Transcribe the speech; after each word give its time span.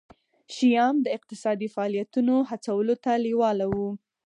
شیام 0.55 0.95
د 1.05 1.07
اقتصادي 1.17 1.67
فعالیتونو 1.75 2.35
هڅولو 2.49 2.95
ته 3.03 3.11
لېواله 3.25 3.65
وو. 3.73 3.89